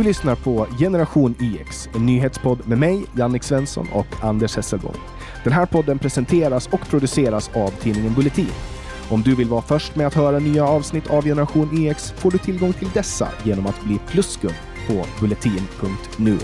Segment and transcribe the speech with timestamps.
[0.00, 4.98] Du lyssnar på Generation IX, en nyhetspodd med mig, Jannik Svensson och Anders Hesselborg.
[5.44, 8.52] Den här podden presenteras och produceras av tidningen Bulletin.
[9.10, 12.38] Om du vill vara först med att höra nya avsnitt av Generation IX får du
[12.38, 14.54] tillgång till dessa genom att bli pluskund
[14.88, 16.38] på bulletin.nu.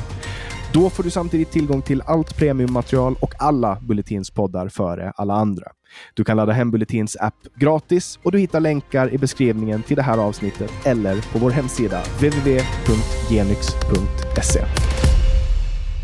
[0.73, 5.76] Då får du samtidigt tillgång till allt premiummaterial och alla Bulletins poddar före alla andra.
[6.15, 10.03] Du kan ladda hem Bulletins app gratis och du hittar länkar i beskrivningen till det
[10.03, 13.37] här avsnittet eller på vår hemsida www.genyx.se.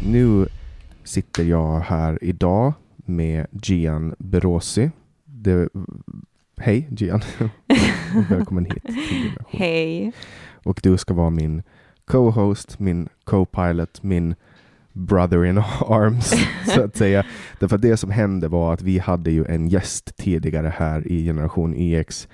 [0.07, 0.49] Nu
[1.05, 4.91] sitter jag här idag med Gian Berosi.
[5.25, 5.69] Det,
[6.57, 7.21] hej Gian!
[8.31, 8.85] Välkommen hit.
[9.49, 10.13] Hej!
[10.65, 11.63] Och du ska vara min
[12.05, 14.35] co-host, min co-pilot, min
[14.93, 16.35] brother in arms,
[16.75, 17.25] så att säga.
[17.59, 21.25] Därför att det som hände var att vi hade ju en gäst tidigare här i
[21.25, 22.29] generation EX,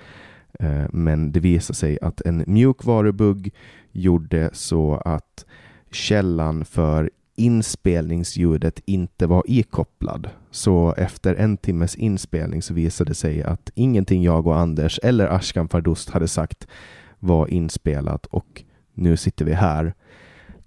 [0.59, 3.53] eh, men det visade sig att en mjukvarubugg
[3.91, 5.45] gjorde så att
[5.91, 10.29] källan för inspelningsljudet inte var ikopplad.
[10.51, 15.27] Så efter en timmes inspelning så visade det sig att ingenting jag och Anders eller
[15.27, 16.67] Ashkan Fardost hade sagt
[17.19, 18.63] var inspelat och
[18.93, 19.93] nu sitter vi här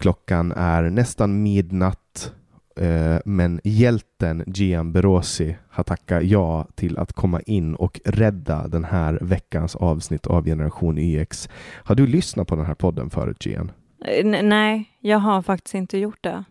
[0.02, 2.32] Klockan är nästan midnatt,
[2.76, 8.84] eh, men hjälten Gian Berosi har tackat ja till att komma in och rädda den
[8.84, 11.48] här veckans avsnitt av Generation YX.
[11.84, 13.72] Har du lyssnat på den här podden förut, Gian?
[14.04, 16.44] Eh, nej, jag har faktiskt inte gjort det.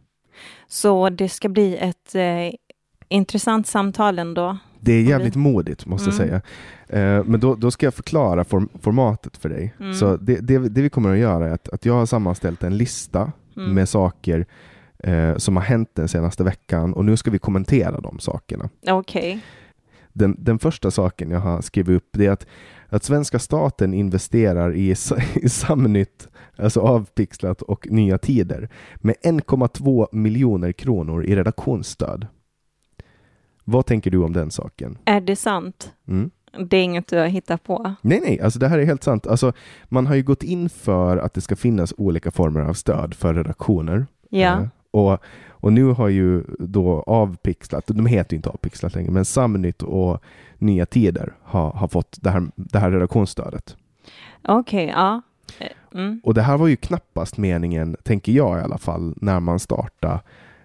[0.68, 2.56] Så det ska bli ett eh,
[3.10, 4.58] intressant samtal ändå.
[4.80, 6.28] Det är jävligt modigt, måste jag mm.
[6.28, 6.42] säga.
[7.18, 9.76] Eh, men då, då, ska jag förklara form formatet för dig.
[9.80, 9.94] Mm.
[9.94, 12.78] Så det, det, det, vi kommer att göra är att, att jag har sammanställt en
[12.78, 13.74] lista mm.
[13.74, 14.46] med saker
[15.04, 18.70] eh, som har hänt den senaste veckan och nu ska vi kommentera de sakerna.
[18.92, 19.40] Okay.
[20.14, 22.48] Den, den första saken jag har skrivit upp det är att,
[22.90, 24.96] att svenska staten investerar i,
[25.34, 32.28] i Samnytt, alltså avpixlat och Nya Tider, med 1,2 miljoner kronor i redaktionsstöd.
[33.64, 34.98] Vad tänker du om den saken?
[35.06, 35.94] Är det sant?
[36.08, 36.32] Mm.
[36.52, 37.96] Det är inget du har hittat på?
[38.02, 39.28] Nej, nej, alltså det här är helt sant.
[39.28, 39.54] Alltså,
[39.86, 43.34] man har ju gått in för att det ska finnas olika former av stöd för
[43.34, 44.06] redaktioner.
[44.30, 44.60] Ja.
[44.60, 45.18] Eh, och,
[45.50, 50.24] och nu har ju då Avpixlat, de heter ju inte Avpixlat längre, men Samnytt och
[50.58, 53.76] Nya Tider har, har fått det här, det här redaktionsstödet.
[54.44, 55.22] Okej, okay, ja.
[55.94, 56.22] Mm.
[56.24, 60.20] Och det här var ju knappast meningen, tänker jag i alla fall, när man startade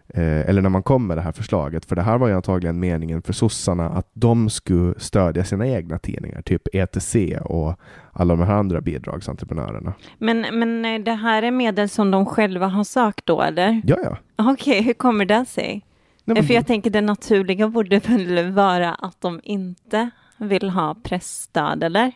[0.08, 2.80] Eh, eller när man kom med det här förslaget, för det här var ju antagligen
[2.80, 7.80] meningen för sossarna att de skulle stödja sina egna tidningar, typ ETC och
[8.12, 9.94] alla de här andra bidragsentreprenörerna.
[10.18, 13.82] Men, men eh, det här är medel som de själva har sökt då, eller?
[13.86, 14.16] Ja, ja.
[14.36, 15.86] Okej, okay, hur kommer det sig?
[16.24, 16.44] Nej, men...
[16.44, 22.12] För jag tänker det naturliga borde väl vara att de inte vill ha pressstöd, eller?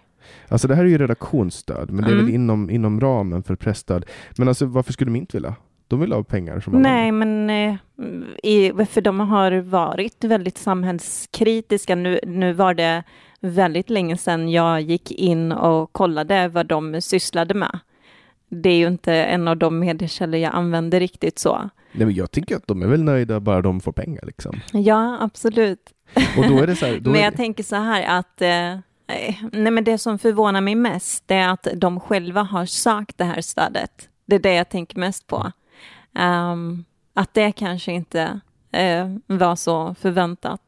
[0.49, 2.25] Alltså det här är ju redaktionsstöd, men det är mm.
[2.25, 4.05] väl inom, inom ramen för pressstöd.
[4.37, 5.55] Men alltså varför skulle de inte vilja?
[5.91, 6.61] De vill ha pengar.
[6.61, 11.95] Som Nej, men eh, för de har varit väldigt samhällskritiska.
[11.95, 13.03] Nu, nu var det
[13.41, 17.79] väldigt länge sedan jag gick in och kollade vad de sysslade med.
[18.49, 21.71] Det är ju inte en av de mediekällor jag använder riktigt så.
[21.93, 24.23] Nej, men jag tycker att de är väl nöjda bara de får pengar.
[24.27, 24.61] Liksom.
[24.73, 25.93] Ja, absolut.
[26.39, 28.79] Och då är det så här, men jag tänker så här att eh,
[29.53, 33.41] nej, men det som förvånar mig mest är att de själva har sökt det här
[33.41, 34.09] stödet.
[34.27, 35.53] Det är det jag tänker mest på.
[36.19, 36.85] Um,
[37.15, 38.41] att det kanske inte
[38.77, 40.61] uh, var så förväntat.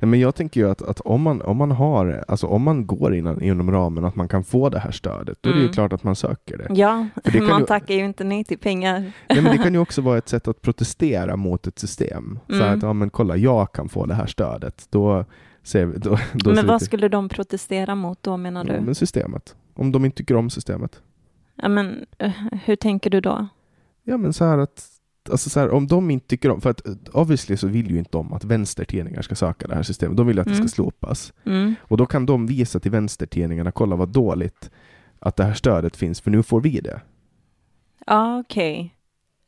[0.00, 2.86] Nej, men jag tänker ju att, att om, man, om man har, alltså om man
[2.86, 5.64] går inom, inom ramen att man kan få det här stödet, då är det ju
[5.64, 5.74] mm.
[5.74, 6.66] klart att man söker det.
[6.70, 9.12] Ja, det man ju, tackar ju inte nej till pengar.
[9.28, 12.38] Nej, men det kan ju också vara ett sätt att protestera mot ett system.
[12.48, 12.74] Så mm.
[12.74, 14.86] att, ja men kolla, jag kan få det här stödet.
[14.90, 15.24] Då
[15.62, 18.72] ser vi, då, då men vad skulle de protestera mot då menar du?
[18.72, 19.56] Ja, men systemet.
[19.74, 21.02] Om de inte tycker om systemet.
[21.54, 22.32] Ja, men eh,
[22.64, 23.48] hur tänker du då?
[24.04, 24.90] Ja, men så här att
[25.30, 26.80] Alltså så här, om de inte tycker om, för att
[27.12, 30.16] obviously så vill ju inte de att vänstertidningar ska söka det här systemet.
[30.16, 30.52] De vill att mm.
[30.52, 30.68] det ska mm.
[30.68, 31.32] slopas.
[31.46, 31.74] Mm.
[31.80, 34.70] Och då kan de visa till vänstertidningarna, kolla vad dåligt
[35.18, 37.00] att det här stödet finns, för nu får vi det.
[38.06, 38.74] Ja, okej.
[38.74, 38.90] Okay.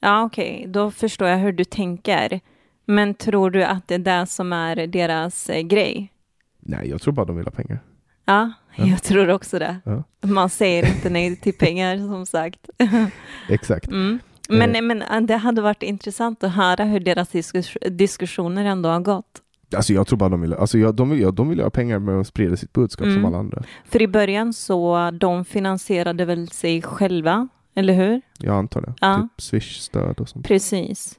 [0.00, 0.72] Ja, okej, okay.
[0.72, 2.40] då förstår jag hur du tänker.
[2.84, 6.12] Men tror du att det är det som är deras eh, grej?
[6.60, 7.78] Nej, jag tror bara de vill ha pengar.
[8.24, 8.86] Ja, ja.
[8.86, 9.76] jag tror också det.
[9.84, 10.02] Ja.
[10.22, 12.70] Man säger inte nej till pengar, som sagt.
[13.48, 13.86] Exakt.
[13.86, 14.18] Mm.
[14.48, 14.82] Men, eh.
[14.82, 19.42] men äh, det hade varit intressant att höra hur deras diskus diskussioner ändå har gått.
[19.76, 22.20] Alltså jag tror bara de vill, alltså jag, de, vill, de vill ha pengar med
[22.20, 23.16] att sprida sitt budskap mm.
[23.16, 23.62] som alla andra.
[23.84, 28.20] För i början så de finansierade väl sig själva, eller hur?
[28.38, 28.94] Jag antar det.
[29.00, 29.16] Ja.
[29.16, 30.46] Typ Swish-stöd och sånt.
[30.46, 31.18] Precis.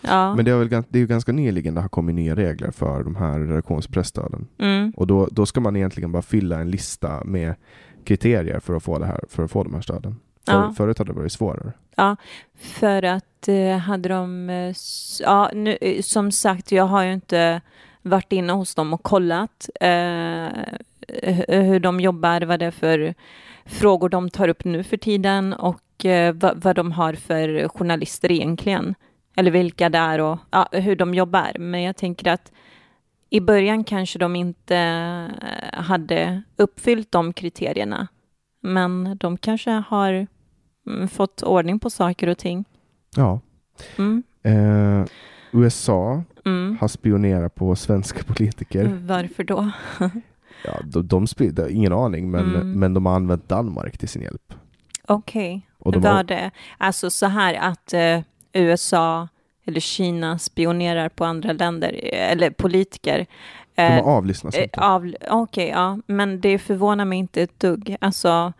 [0.00, 0.34] Ja.
[0.34, 3.04] Men det är, väl, det är ju ganska nyligen det har kommit nya regler för
[3.04, 4.46] de här redaktionspressstöden.
[4.58, 4.92] Mm.
[4.96, 7.54] Och då, då ska man egentligen bara fylla en lista med
[8.04, 10.16] kriterier för att få, det här, för att få de här stöden.
[10.46, 10.70] För.
[10.72, 11.72] Förut hade det varit svårare.
[11.96, 12.16] Ja,
[12.54, 14.50] för att eh, hade de...
[14.50, 14.74] eh,
[15.20, 17.60] Ja, nu, eh, som sagt, jag har ju inte
[18.02, 19.88] varit inne hos dem och kollat eh,
[21.08, 23.14] hu- hur de jobbar, vad det är för
[23.64, 28.32] frågor de tar upp nu för tiden och eh, vad, vad de har för journalister
[28.32, 28.94] egentligen.
[29.36, 31.58] Eller vilka det är och ja, hur de jobbar.
[31.58, 32.52] Men jag tänker att
[33.30, 34.76] i början kanske de inte
[35.72, 38.08] hade uppfyllt de kriterierna.
[38.60, 40.26] Men de kanske har
[41.10, 42.64] fått ordning på saker och ting.
[43.16, 43.40] Ja.
[43.98, 44.22] Mm.
[44.42, 45.06] Eh,
[45.52, 46.78] USA Mm.
[46.80, 48.98] har spionerat på svenska politiker.
[49.06, 49.70] Varför då?
[50.66, 52.72] Ja, de, de spi- det har ingen aning, men, Mm.
[52.72, 54.54] men de har använt Danmark till sin hjälp.
[55.08, 58.20] Okej, de var har, det alltså så här att eh,
[58.52, 59.28] USA
[59.66, 63.26] eller Kina spionerar på andra länder eh, eller politiker?
[63.74, 67.96] de Eh, har avlyssnat eh, av, Okej, ja, men det förvånar mig inte ett dugg.
[68.00, 68.52] Alltså,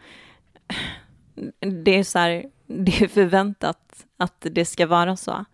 [1.85, 5.45] det är så här, det är förväntat att det ska vara så.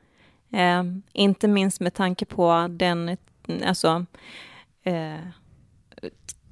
[0.52, 0.82] Eh,
[1.12, 3.16] inte minst med tanke på den,
[3.64, 4.06] alltså,
[4.82, 5.18] eh,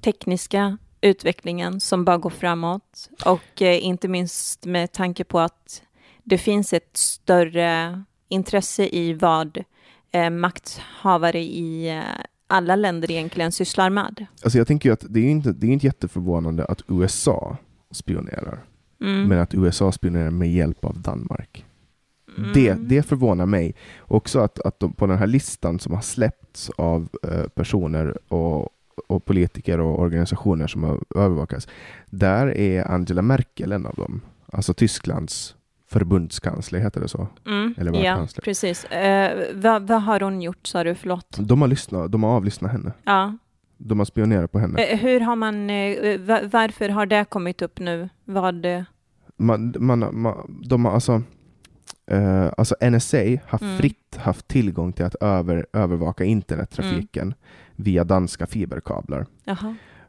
[0.00, 5.82] tekniska utvecklingen som bara går framåt och eh, inte minst med tanke på att
[6.24, 9.64] det finns ett större intresse i vad
[10.12, 12.02] eh, makthavare i eh,
[12.46, 14.26] alla länder egentligen sysslar med.
[14.42, 17.56] Alltså jag tänker ju att det är inte, det är inte jätteförvånande att USA
[17.90, 18.64] spionerar,
[19.00, 19.28] Mm.
[19.28, 21.64] men att USA spionerar med hjälp av Danmark.
[22.38, 22.52] Mm.
[22.54, 23.74] Det, det förvånar mig.
[24.00, 28.68] Också att, att de, på den här listan som har släppts av eh, personer och,
[29.06, 31.68] och politiker och organisationer som har övervakats,
[32.06, 34.20] där är Angela Merkel en av dem.
[34.52, 35.54] Alltså Tysklands
[35.90, 37.28] förbundskansler, heter det så?
[37.46, 37.74] Mm.
[37.78, 38.42] Eller ja, kansler.
[38.42, 38.84] precis.
[38.84, 40.94] Eh, vad, vad har hon gjort, sa du?
[40.94, 41.36] Förlåt.
[41.40, 42.92] De har, lyssnat, de har avlyssnat henne.
[43.04, 43.36] Ja.
[43.78, 44.82] De har spionerat på henne.
[44.82, 48.08] Eh, hur har man, eh, va- varför har det kommit upp nu?
[48.24, 48.82] Vad, eh,
[49.36, 51.22] Man, man, man, de har alltså,
[52.10, 53.78] eh, alltså NSA har Mm.
[53.78, 57.34] fritt haft tillgång till att över, övervaka internettrafiken Mm.
[57.76, 59.26] via danska fiberkablar.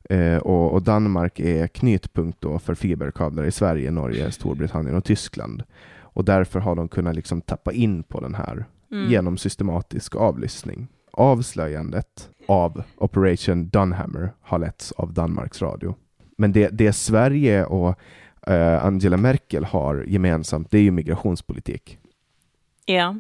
[0.09, 5.63] Eh, och, och Danmark är knutpunkt då för fiberkablar i Sverige, Norge, Storbritannien och Tyskland.
[6.01, 9.09] Och därför har de kunnat liksom tappa in på den här Mm.
[9.11, 10.87] genom systematisk avlyssning.
[11.11, 15.95] Avslöjandet av Operation Dunhammer har letts av Danmarks Radio.
[16.37, 17.99] Men det, det Sverige och
[18.47, 21.97] eh, Angela Merkel har gemensamt, det är ju migrationspolitik.
[22.85, 23.15] Ja.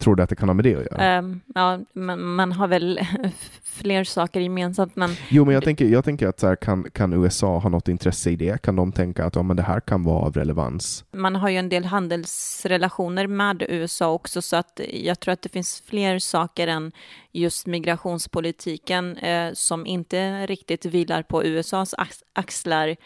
[0.00, 1.04] Tror du att det kan ha med det att göra?
[1.04, 3.00] Ehm, ja, man, man har väl
[3.62, 7.12] fler saker gemensamt, men Jo, men jag tänker, jag tänker att så här, kan, kan
[7.12, 8.62] USA ha något intresse i det?
[8.62, 11.04] Kan de tänka att ja, men det här kan vara av relevans?
[11.12, 15.48] man har ju en del handelsrelationer med USA också, så att jag tror att det
[15.48, 16.92] finns fler saker än
[17.32, 22.96] just migrationspolitiken eh, som inte riktigt vilar på USAs ax- axlar.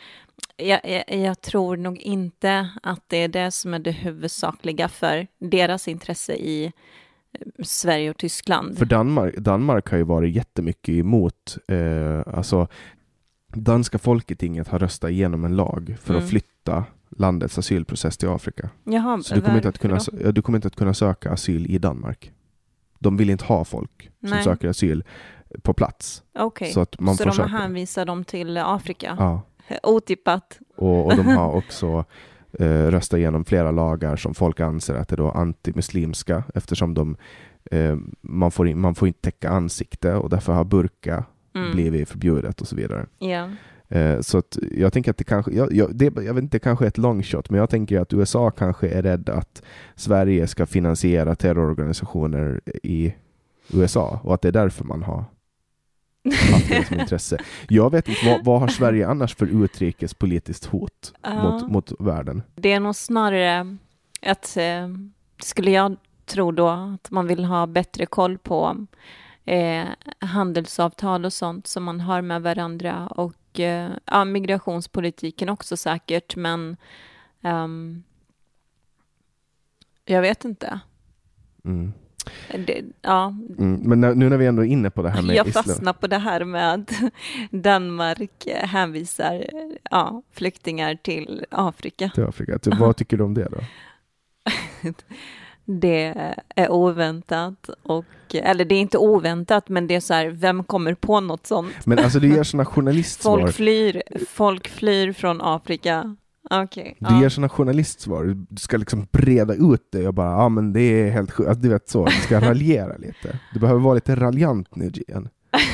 [0.56, 5.26] Jag, jag, jag tror nog inte att det är det som är det huvudsakliga för
[5.38, 6.72] deras intresse i eh,
[7.64, 8.78] Sverige och Tyskland.
[8.78, 12.68] För Danmark, Danmark har ju varit jättemycket emot, eh, alltså
[13.48, 16.24] danska folketinget har röstat igenom en lag för Mm.
[16.24, 16.84] att flytta
[17.16, 18.70] landets asylprocess till Afrika.
[18.84, 20.32] Jaha, Så du kommer, inte att kunna, då?
[20.32, 22.32] du kommer inte att kunna söka asyl i Danmark.
[23.04, 24.44] De vill inte ha folk som Nej.
[24.44, 25.04] söker asyl
[25.62, 26.22] på plats.
[26.38, 29.16] Okej, Så att man så får de hänvisar dem till Afrika?
[29.18, 29.40] Ja.
[29.82, 30.58] Otippat.
[30.76, 32.04] Och, och de har också
[32.58, 37.16] eh, röstat igenom flera lagar som folk anser att är då antimuslimska eftersom de,
[37.70, 41.24] eh, man, får in, man får inte täcka ansikte och därför har burka
[41.56, 41.72] Mm.
[41.72, 43.06] blivit förbjudet och så vidare.
[43.18, 43.48] Ja.
[43.88, 46.84] Eh, så jag tänker att det kanske, jag, jag, det, jag vet inte, det kanske
[46.84, 49.62] är ett long shot, men jag tänker att USA kanske är rädd att
[49.94, 53.14] Sverige ska finansiera terrororganisationer i
[53.72, 55.24] USA och att det är därför man har
[56.52, 57.38] haft det som intresse.
[57.68, 61.42] Jag vet inte, vad, vad har Sverige annars för utrikespolitiskt hot Ja.
[61.42, 62.42] mot, mot världen?
[62.54, 63.76] Det är nog snarare
[64.26, 64.88] att, eh,
[65.42, 68.86] skulle jag tro då, att man vill ha bättre koll på
[69.44, 69.84] eh,
[70.18, 76.76] handelsavtal och sånt som man har med varandra och eh, ja, migrationspolitiken också säkert, men
[77.42, 78.02] ehm,
[80.04, 80.80] jag vet inte.
[81.64, 81.92] Mm.
[82.66, 83.74] Det, ja, Mm.
[84.00, 85.64] Men nu när vi ändå är inne på det här med jag islam.
[85.64, 86.92] fastnar på det här med att
[87.50, 89.46] Danmark eh, hänvisar
[89.90, 92.10] ja, flyktingar till Afrika.
[92.14, 92.58] Till Afrika.
[92.58, 93.58] Ty- Vad tycker du om det då?
[95.64, 98.04] Det är oväntat och,
[98.34, 101.86] eller det är inte oväntat, men det är så här, vem kommer på något sånt?
[101.86, 103.38] Men alltså du ger sådana journalistsvar.
[103.40, 106.16] Folk flyr, folk flyr från Afrika.
[106.50, 106.96] Okej.
[106.98, 107.30] Du ger ja.
[107.30, 108.24] sådana journalistsvar.
[108.24, 111.48] Du ska liksom breda ut det och bara, ja ah, men det är helt sjukt.
[111.48, 113.38] Alltså, du vet så, du ska raljera lite.
[113.52, 115.28] Du behöver vara lite raljant nu Gian.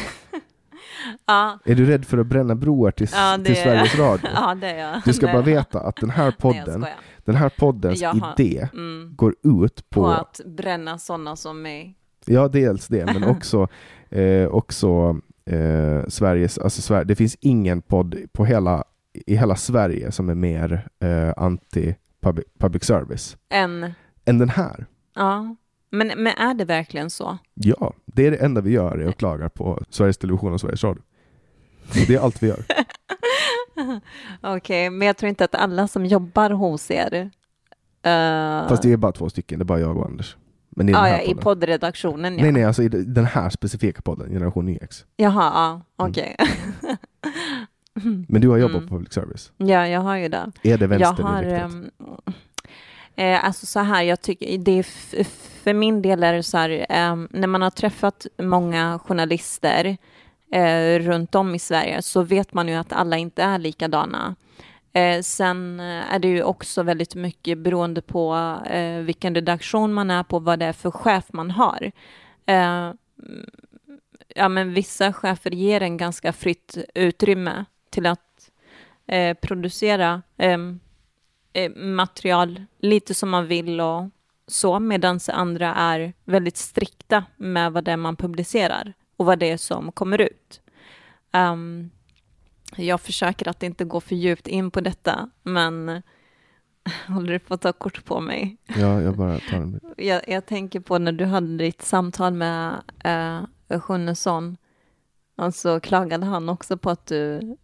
[1.26, 4.30] Ja, Är du rädd för att bränna broar till, Ja, det till Sveriges Radio?
[4.34, 5.02] ja det är jag.
[5.04, 6.96] Du ska Det bara veta att den här Nej, podden, skojar.
[7.24, 9.12] Den här poddens Jag har- idé Mm.
[9.16, 11.94] går ut På på, att bränna sådana som mig.
[12.24, 13.68] ja dels det, men också,
[14.10, 18.84] eh, också eh, Sveriges, alltså Sver- det finns ingen podd på hela,
[19.26, 23.92] i hela Sverige som är mer eh, anti public, public service En,
[24.24, 24.86] än den här.
[25.14, 25.56] ja.
[25.92, 27.38] Men, men är det verkligen så?
[27.54, 30.84] Ja, det är det enda vi gör, är att klaga på Sveriges Television och Sveriges
[30.84, 31.02] Radio.
[32.06, 32.64] Det är allt vi gör.
[34.40, 37.30] Okej, men jag tror inte att alla som jobbar hos er
[38.02, 40.36] eh, Fast det är bara två stycken, det är bara jag och Anders.
[40.76, 41.42] Men i den ja, ja, i podden.
[41.42, 42.42] poddredaktionen ja.
[42.42, 45.04] Nej, nej, alltså i den här specifika podden, Generation NyX.
[45.16, 46.36] Jaha, ja, okej.
[48.28, 48.88] Men du har jobbat Mm.
[48.88, 49.52] på public service.
[49.56, 50.52] ja, jag har ju det.
[50.62, 51.72] Är det vänsterinriktat?
[51.72, 51.90] ehm,
[53.16, 54.82] eh, alltså så här, jag tycker det är
[55.62, 59.96] för min del är det så här, ehm, när man har träffat många journalister
[60.50, 64.36] eh, runt om i Sverige så vet man ju att alla inte är likadana.
[64.92, 68.34] Eh, sen eh, är det ju också väldigt mycket beroende på
[68.66, 71.92] eh, vilken redaktion man är på, vad det är för chef man har.
[72.46, 72.92] Eh,
[74.34, 78.50] ja, men vissa chefer ger en ganska fritt utrymme till att
[79.06, 80.80] eh, producera ehm,
[81.52, 84.08] eh, material lite som man vill och
[84.46, 89.50] så, medan andra är väldigt strikta med vad det är man publicerar och vad det
[89.50, 90.60] är som kommer ut.
[91.32, 91.90] Ehm,
[92.76, 96.02] jag försöker att inte gå för djupt in på detta, men
[97.08, 98.56] håller du på att ta kort på mig?
[98.66, 102.82] Ja, jag bara tar en Jag, jag tänker på när du hade ditt samtal med
[103.04, 104.56] eh, Sjunnesson
[105.36, 107.56] och så klagade han också på att du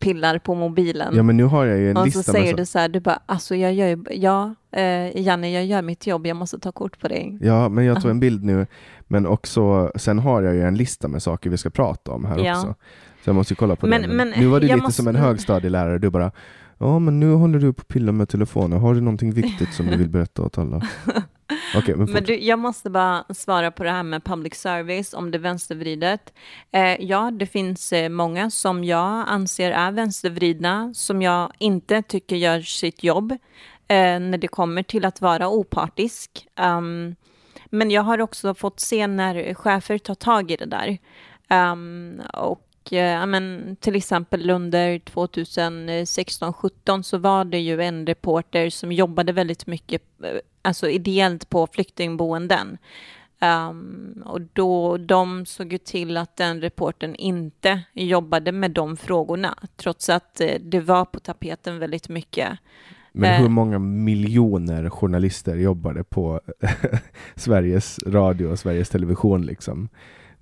[0.00, 1.14] pillar på mobilen.
[1.16, 2.88] Ja, men nu har jag ju en och lista så säger med du så här,
[2.88, 6.58] du bara, alltså jag gör ju, ja, eh, Janne, jag gör mitt jobb, jag måste
[6.58, 7.38] ta kort på dig.
[7.40, 8.66] Ja, men jag tog en bild nu.
[9.08, 12.38] Men också, sen har jag ju en lista med saker vi ska prata om här
[12.38, 12.56] Ja.
[12.56, 12.74] också.
[13.24, 14.08] Så jag måste kolla på Men- det.
[14.08, 15.98] men nu var du lite måste- som en högstadielärare.
[15.98, 16.30] Du bara,
[16.82, 18.80] ja men nu håller du på att pilla med telefonen.
[18.80, 20.82] Har du någonting viktigt som du vill berätta åt alla?
[21.76, 25.30] Okej, men, Men du, jag måste bara svara på det här med public service, om
[25.30, 26.32] det är vänstervridet.
[26.72, 32.36] Eh, ja, det finns eh, många som jag anser är vänstervridna, som jag inte tycker
[32.36, 33.32] gör sitt jobb
[33.88, 36.46] eh, när det kommer till att vara opartisk.
[36.60, 37.14] Um,
[37.70, 40.98] men jag har också fått se när chefer tar tag i det där.
[41.72, 48.92] Um, och ja, men, till exempel under 2016-17 så var det ju en reporter som
[48.92, 50.30] jobbade väldigt mycket eh,
[50.62, 52.78] alltså ideellt på flyktingboenden.
[53.70, 59.58] Um, och då, de såg ju till att den reporten inte jobbade med de frågorna,
[59.76, 62.48] trots att eh, det var på tapeten väldigt mycket.
[63.12, 63.40] men eh.
[63.40, 66.40] hur många miljoner journalister jobbade på
[67.36, 69.88] Sveriges Radio och Sveriges Television liksom?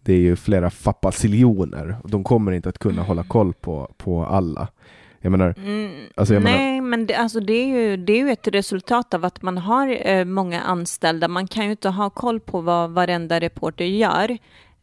[0.02, 1.96] Det är ju flera fappaziljoner.
[2.04, 4.68] De kommer inte att kunna hålla koll på, på alla.
[5.20, 8.30] Jag menar, Mm, Alltså, jag nej, men det, alltså det, är ju, det är ju
[8.30, 11.28] ett resultat av att man har eh, många anställda.
[11.28, 14.30] Man kan ju inte ha koll på vad varenda reporter gör.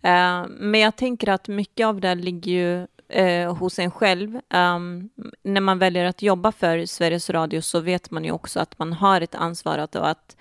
[0.01, 4.35] Eh, men jag tänker att mycket av det ligger ju eh, hos en själv.
[4.35, 5.09] Um,
[5.43, 8.93] när man väljer att jobba för Sveriges Radio så vet man ju också att man
[8.93, 10.37] har ett ansvar att, och att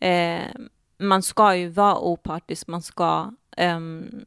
[0.00, 0.40] eh,
[0.98, 2.66] man ska ju vara opartisk.
[2.66, 4.24] Man ska, Um,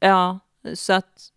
[0.00, 0.38] ja,
[0.74, 1.30] så att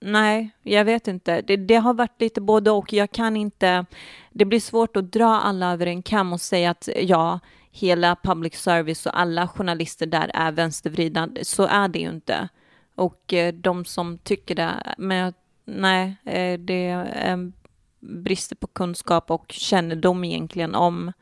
[0.00, 1.40] Nej, jag vet inte.
[1.40, 2.92] Det, det har varit lite både och.
[2.92, 3.86] Jag kan inte...
[4.30, 8.54] Det blir svårt att dra alla över en kam och säga att ja, hela public
[8.54, 11.28] service och alla journalister där är vänstervridna.
[11.42, 12.48] Så är det ju inte.
[12.94, 15.34] Och eh, de som tycker det, men
[15.64, 17.52] nej, eh, det är
[18.00, 21.12] brister på kunskap och kännedom egentligen om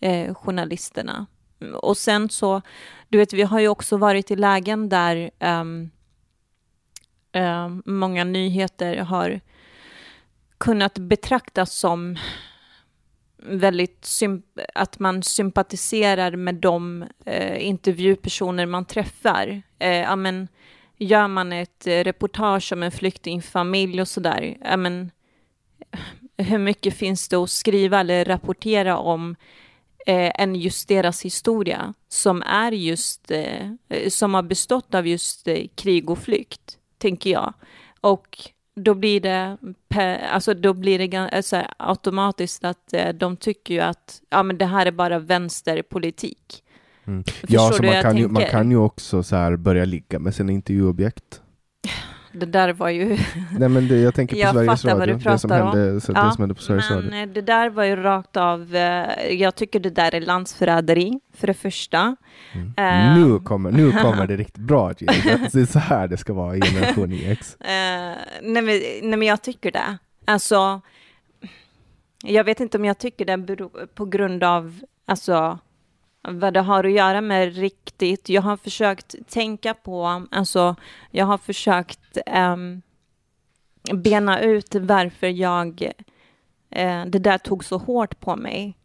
[0.00, 1.26] eh, journalisterna.
[1.74, 2.62] Och sen så,
[3.08, 5.90] du vet, vi har ju också varit i lägen där um,
[7.32, 9.40] um, många nyheter har
[10.58, 12.16] kunnat betraktas som
[13.38, 14.20] väldigt
[14.74, 19.62] att man sympatiserar med de eh, intervjupersoner man träffar.
[19.78, 20.48] Eh, ja, men,
[20.96, 25.10] gör man ett eh, reportage om en flyktingfamilj och sådär, ja, men,
[26.36, 29.36] eh, hur mycket finns det att skriva eller rapportera om
[30.06, 35.48] eh, än just deras historia som är just, eh, eh, som har bestått av just
[35.48, 37.54] eh, krig och flykt, tänker jag.
[38.00, 38.38] Och
[38.76, 39.56] då blir det,
[40.30, 44.42] alltså då blir det eh, så här, automatiskt att eh, de tycker ju att ja,
[44.42, 46.62] men det här är bara vänsterpolitik.
[47.04, 47.24] Mm.
[47.48, 51.42] Ja, så man kan, ju, man kan ju också så börja ligga med sina intervjuobjekt.
[52.36, 53.18] det där var ju...
[53.58, 56.42] Nej men det, jag tänker på Jag Sveriges Radio, det som, hände, så, det som
[56.42, 57.26] hände på Sveriges men Radio.
[57.26, 61.54] det där var ju rakt av, eh, jag tycker det där är landsförräderi, för det
[61.54, 62.16] första.
[62.52, 62.74] Mm.
[62.76, 65.48] eh, nu, kommer, nu kommer det riktigt bra, Jane.
[65.52, 67.56] Det är så här det ska vara i generation X.
[67.60, 67.68] Eh,
[68.42, 68.64] nej, men,
[69.02, 69.98] nej men jag tycker det.
[70.24, 70.80] Alltså,
[72.24, 75.58] jag vet inte om jag tycker det på grund av alltså,
[76.28, 78.28] vad det har att göra med riktigt.
[78.28, 80.76] Jag har försökt tänka på, alltså
[81.10, 82.82] jag har försökt um,
[83.92, 85.92] bena ut varför jag,
[86.76, 88.78] uh, det där tog så hårt på mig.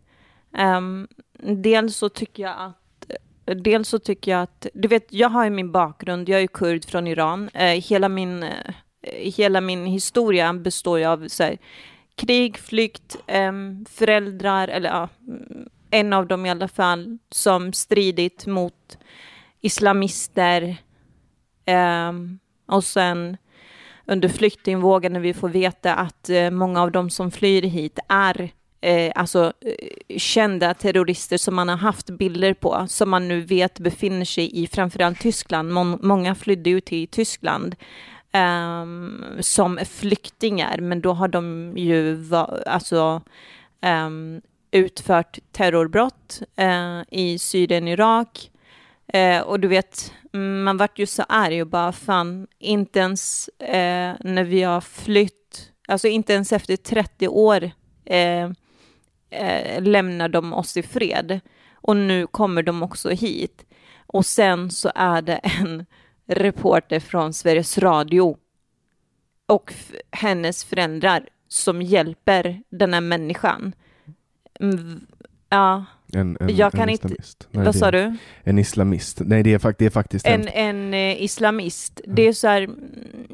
[0.58, 1.08] Um,
[1.44, 2.78] dels så tycker jag att
[3.46, 6.86] Dels så tycker jag att, du vet, jag har ju min bakgrund, jag är kurd
[6.86, 7.50] från Iran.
[7.54, 8.74] Eh, hela, min, eh,
[9.12, 11.58] hela min historia består ju av så här,
[12.16, 15.10] krig, flykt, em, föräldrar, eller ja,
[15.92, 18.98] en av dem i alla fall, som stridit mot
[19.62, 20.78] islamister.
[22.10, 23.38] um, och sen
[24.06, 28.42] under flyktingvågen när vi får veta att uh, många av dem som flyr hit är
[28.42, 33.80] uh, alltså uh, kända terrorister som man har haft bilder på, som man nu vet
[33.80, 35.72] befinner sig i framförallt Tyskland.
[35.72, 37.76] Mång- många flydde ju till Tyskland
[38.34, 42.26] um, som flyktingar, men då har de ju
[42.66, 43.22] alltså,
[43.82, 44.42] um,
[44.72, 48.52] utfört terrorbrott eh, i Syrien, Irak.
[49.08, 50.14] Eh, och du vet,
[50.64, 55.72] man vart ju så arg och bara fan, inte ens eh, när vi har flytt,
[55.88, 57.72] alltså inte ens efter 30 år
[58.06, 58.50] eh,
[59.30, 61.40] eh, lämnar de oss i fred.
[61.74, 63.66] Och nu kommer de också hit.
[64.08, 65.86] Och sen så är det en
[66.28, 68.38] reporter från Sveriges Radio
[69.46, 69.74] och
[70.12, 73.74] hennes föräldrar som hjälper den här människan.
[74.62, 75.00] Mm,
[75.50, 77.48] ja, En, en, Jag kan en inte- islamist.
[77.52, 78.16] Nej, vad sa du?
[78.44, 79.22] En islamist.
[79.26, 80.48] Nej, det är, fakt- det är faktiskt En, en...
[80.48, 82.02] en eh, islamist.
[82.08, 82.62] Det är så här...
[82.62, 82.78] mm,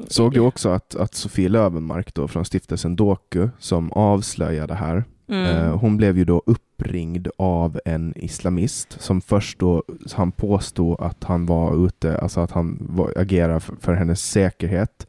[0.08, 5.04] Såg du också att, att Sofie Lövenmark då från stiftelsen Doku som avslöjade det här
[5.30, 9.82] Mm, Eh, hon blev ju då uppringd av en islamist som först då
[10.12, 15.06] han påstod att han var ute, alltså att han var, agerade för, för hennes säkerhet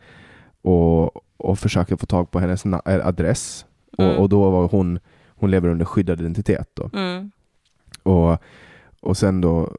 [0.61, 3.65] och, och försökte få tag på hennes eh, adress.
[3.97, 4.11] Mm.
[4.11, 4.99] Och, och då var hon,
[5.39, 6.89] hon lever under skyddad identitet då.
[6.93, 7.31] mm,
[8.03, 8.37] Och,
[9.01, 9.75] och sen då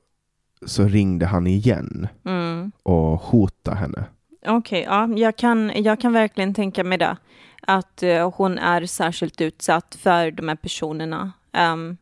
[0.67, 2.73] så ringde han igen mm.
[2.83, 4.05] och hotade henne.
[4.47, 7.17] Okej, ja, jag kan, jag kan verkligen tänka mig det.
[7.63, 11.33] Att eh, hon är särskilt utsatt för de här personerna.
[11.53, 11.97] Ehm,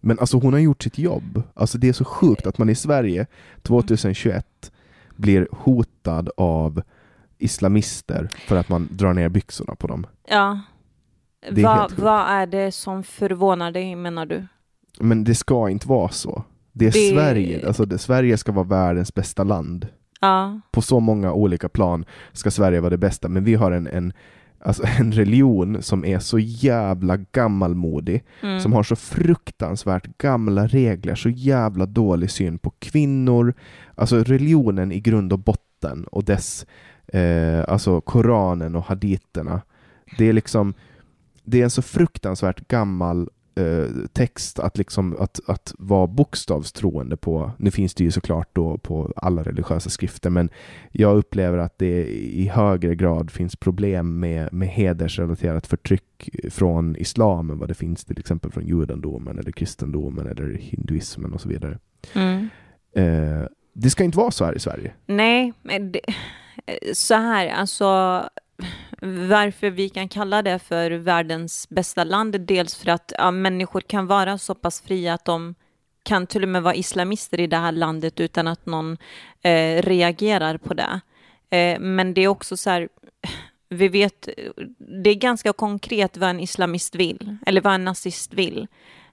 [0.00, 1.42] Men alltså hon har gjort sitt jobb.
[1.54, 3.26] Alltså det är så sjukt att man i Sverige
[3.62, 4.72] 2021
[5.16, 6.82] blir hotad av
[7.38, 10.06] islamister för att man drar ner byxorna på dem.
[10.28, 10.60] ja.
[11.48, 11.98] Sjukt.
[11.98, 14.46] vad är det som förvånar dig, menar du?
[15.00, 16.44] Men det ska inte vara så.
[16.72, 19.88] Det är Det- Sverige, alltså det, Sverige ska vara världens bästa land.
[20.20, 23.86] Ja, På så många olika plan ska Sverige vara det bästa, men vi har en,
[23.86, 24.12] en,
[24.64, 28.60] alltså en religion som är så jävla gammalmodig, mm.
[28.60, 33.54] som har så fruktansvärt gamla regler, så jävla dålig syn på kvinnor.
[33.94, 36.66] Alltså religionen i grund och botten och dess,
[37.06, 39.60] eh, alltså Koranen och haditerna.
[40.18, 40.74] Det är liksom,
[41.44, 47.50] det är en så fruktansvärt gammal eh, text att, liksom, att, att vara bokstavstroende på.
[47.58, 50.50] Nu finns det ju såklart då på alla religiösa skrifter, men
[50.92, 57.50] jag upplever att det i högre grad finns problem med, med hedersrelaterat förtryck från islam
[57.50, 61.78] än vad det finns till exempel från judendomen eller kristendomen eller hinduismen och så vidare.
[62.14, 62.48] Mm.
[62.96, 64.92] Eh, det ska inte vara så här i Sverige.
[65.06, 66.00] Nej, men det,
[66.92, 68.20] så här, alltså
[69.04, 74.06] varför vi kan kalla det för världens bästa land, dels för att ja, människor kan
[74.06, 75.54] vara så pass fria att de
[76.02, 78.96] kan till och med vara islamister i det här landet utan att någon
[79.42, 81.00] eh, reagerar på det.
[81.50, 82.88] Eh, men det är också så här,
[83.68, 84.28] vi vet,
[84.78, 88.66] det är ganska konkret vad en islamist vill, eller vad en nazist vill.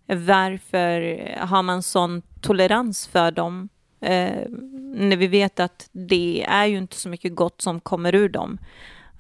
[0.05, 1.01] Varför
[1.39, 3.69] har man sån tolerans för dem?
[4.01, 4.49] Eh,
[4.95, 8.57] när vi vet att det är ju inte så mycket gott som kommer ur dem.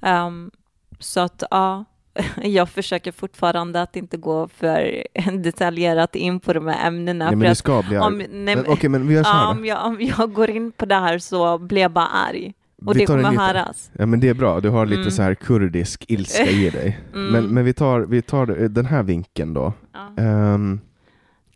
[0.01, 0.51] Um,
[1.01, 1.85] så att ja,
[2.43, 5.03] jag försöker fortfarande att inte gå för
[5.43, 7.25] detaljerat in på de här ämnena.
[7.25, 8.27] Nej, men att ska bli om, arg.
[8.31, 9.65] nej, Men, Okej, men vi gör så ja, här om, då.
[9.67, 12.53] jag, om jag går in på det här så blir jag bara arg.
[12.85, 13.91] Och Vi det kommer höras.
[13.93, 15.11] Ja men det är bra, du har lite Mm.
[15.11, 16.99] så här kurdisk ilska i dig.
[17.13, 17.31] Mm.
[17.31, 19.73] Men, men vi tar, vi tar den här vinkeln då.
[19.93, 20.23] Ja.
[20.23, 20.79] Ehm,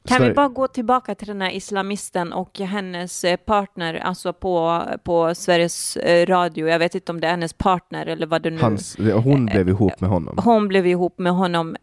[0.08, 4.34] Kan Sverige- vi bara gå tillbaka till den här islamisten och hennes eh, partner, alltså
[4.34, 6.68] på, på Sveriges eh, Radio.
[6.68, 9.54] Jag vet inte om det är hennes partner eller vad det nu Hans, hon Eh,
[9.54, 10.38] blev ihop med honom.
[10.44, 11.76] Hon blev ihop med honom.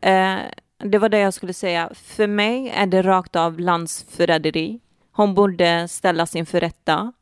[0.85, 1.91] Det var det jag skulle säga.
[1.95, 4.81] För mig är det rakt av landsförräderi.
[5.13, 7.13] Hon borde ställas inför rätta.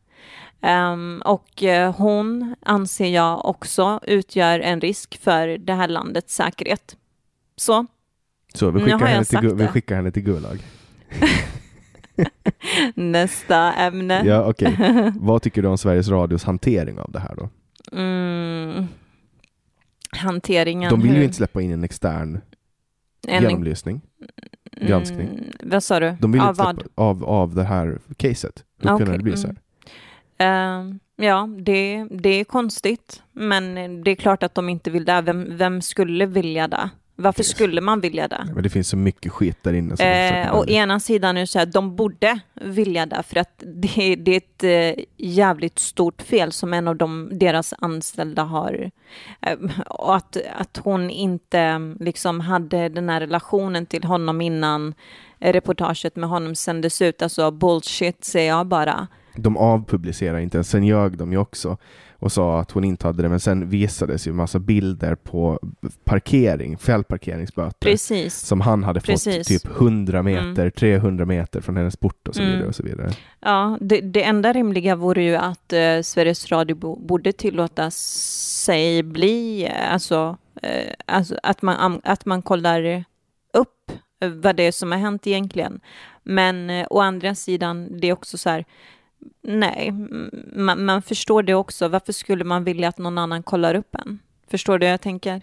[0.62, 6.96] Um, och uh, hon anser jag också utgör en risk för det här landets säkerhet.
[7.56, 7.86] Så.
[8.54, 10.58] Så vi skickar, henne till, vi skickar henne till Gulag.
[12.94, 14.22] Nästa ämne.
[14.24, 14.72] Ja, okay.
[15.14, 17.48] Vad tycker du om Sveriges Radios hantering av det här då?
[17.92, 18.86] Mm.
[20.10, 20.90] Hanteringen.
[20.90, 21.18] De vill hur?
[21.18, 22.40] ju inte släppa in en extern
[23.28, 23.42] en...
[23.42, 24.00] genomlysning,
[24.76, 25.28] mm, granskning.
[25.62, 26.16] Vad sa du?
[26.20, 28.64] De vill av inte släppa, av, av det här caset.
[28.78, 29.04] Hur okay.
[29.06, 29.56] kunde det bli så här?
[30.40, 35.20] Uh, ja, det, det är konstigt, men det är klart att de inte vill det.
[35.20, 36.90] Vem, vem skulle vilja det?
[37.20, 38.46] Varför skulle man vilja det?
[38.54, 39.96] men det finns så mycket skit där inne.
[39.96, 43.54] Som eh, å ena sidan är det så här, de borde vilja det, för att
[43.66, 48.90] det, det är ett eh, jävligt stort fel som en av de, deras anställda har.
[49.40, 54.94] Eh, och att, att hon inte liksom hade den här relationen till honom innan
[55.38, 57.22] reportaget med honom sändes ut.
[57.22, 59.06] Alltså bullshit säger jag bara.
[59.34, 61.76] De avpublicerar inte ens, sen ljög de ju också
[62.20, 65.60] och sa att hon inte hade det, men sen visades ju massa bilder på
[66.04, 68.38] parkering, fällparkeringsböter, Precis.
[68.38, 69.36] som han hade Precis.
[69.36, 70.70] fått typ 100 meter, mm.
[70.70, 72.56] 300 meter från hennes port och så vidare.
[72.56, 72.68] Mm.
[72.68, 73.10] Och så vidare.
[73.40, 79.64] Ja, det, det enda rimliga vore ju att eh, Sveriges Radio borde tillåta sig bli,
[79.64, 83.04] eh, alltså, eh, alltså att, man, att man kollar
[83.52, 83.92] upp
[84.42, 85.80] vad det är som har hänt egentligen.
[86.22, 88.64] Men eh, å andra sidan, det är också så här,
[89.42, 89.92] Nej,
[90.52, 91.88] man, man, förstår det också.
[91.88, 94.18] Varför skulle man vilja att någon annan kollar upp en?
[94.50, 95.42] Förstår du hur jag tänker?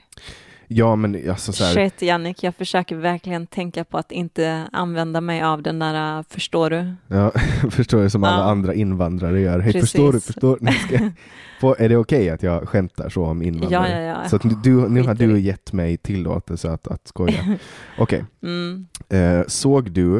[0.68, 1.74] Ja, men alltså så här...
[1.74, 6.70] Shit, Jannik, jag försöker verkligen tänka på att inte använda mig av den där, förstår
[6.70, 6.94] du?
[7.08, 7.32] Ja,
[7.72, 8.50] förstår du, som alla ja.
[8.50, 9.60] andra invandrare gör.
[9.60, 10.68] Hej, förstår du, förstår du?
[11.86, 13.90] Är det okej okay att jag skämtar så om invandrare?
[13.90, 14.30] Ja, ja, ja.
[14.30, 17.40] Så att du, nu har du gett mig tillåtelse att, att skoja.
[17.98, 18.24] Okej.
[18.40, 18.52] Okay.
[18.52, 18.88] Mm.
[19.10, 20.18] Eh, såg du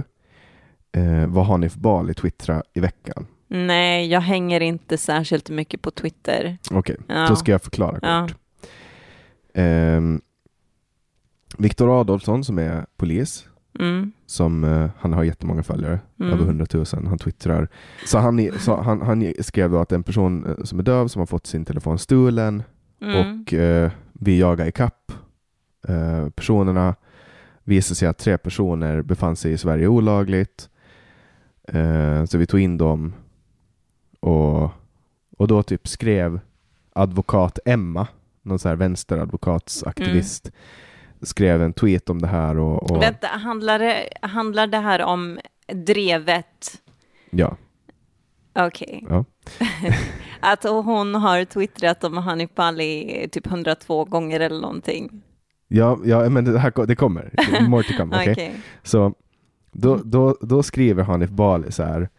[0.92, 3.26] eh, vad Hanif Bali twittrade i veckan?
[3.48, 6.58] Nej, jag hänger inte särskilt mycket på Twitter.
[6.72, 7.28] Okej, okay, ja.
[7.30, 8.36] då ska jag förklara kort.
[9.54, 9.98] Ja.
[9.98, 10.22] Um,
[11.58, 13.48] Viktor Adolfsson som är polis,
[13.80, 14.12] mm.
[14.26, 16.34] som uh, han har jättemånga följare, mm.
[16.34, 17.68] över 100 000, han twittrar.
[18.06, 21.20] Så han, så han, han skrev då att en person uh, som är döv som
[21.20, 22.64] har fått sin telefon stulen
[23.02, 23.42] mm.
[23.42, 25.12] och uh, vi jagar ikapp
[25.90, 26.96] uh, personerna.
[27.64, 30.70] Visade sig att tre personer befann sig i Sverige olagligt.
[32.30, 33.14] så vi tog in dem
[34.20, 34.72] och,
[35.38, 36.40] och då typ skrev
[36.94, 38.08] advokat Emma,
[38.42, 40.56] någon så här vänsteradvokatsaktivist, mm.
[41.22, 42.58] skrev en tweet om det här.
[42.58, 43.02] Och, och...
[43.02, 46.82] Vänta, handlar det, handlar det här om drevet?
[47.30, 47.58] Ja.
[48.54, 49.04] Okej.
[49.04, 49.18] Okay.
[49.18, 49.26] Ja.
[50.52, 55.22] att hon har twittrat om Hanif Bali typ 102 gånger eller någonting.
[55.68, 57.34] Ja, ja men det, här, det kommer.
[57.68, 58.16] More to come.
[58.22, 58.32] Okay?
[58.32, 58.52] okay.
[58.84, 59.14] Så
[59.72, 62.10] då, då, då skriver Hanif Bali så här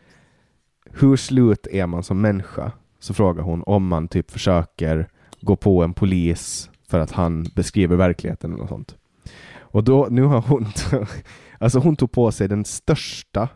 [1.01, 2.73] hur slut är man som människa?
[3.01, 5.09] Så frågar hon om man typ försöker
[5.41, 8.97] gå på en polis för att han beskriver verkligheten eller något sånt.
[9.59, 10.67] Och då, nu har hon,
[11.59, 13.49] alltså hon tog på sig den största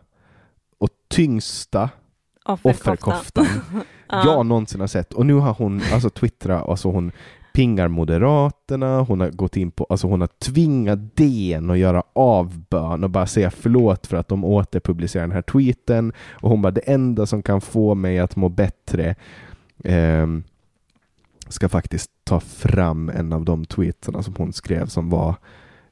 [0.77, 1.89] och tyngsta
[2.61, 3.47] offerkoftan,
[4.07, 5.13] jag någonsin har sett.
[5.13, 7.11] Och nu har hon alltså twittrat, alltså hon
[7.53, 13.03] pingar Moderaterna, hon har gått in på, alltså hon har tvingat DN att göra avbön
[13.03, 16.13] och bara säga förlåt för att de återpublicerar den här tweeten.
[16.31, 19.15] Och hon bara, det enda som kan få mig att må bättre
[19.83, 20.27] eh,
[21.47, 25.35] ska faktiskt ta fram en av de tweetarna som hon skrev som var